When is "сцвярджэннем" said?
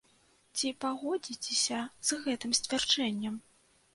2.61-3.35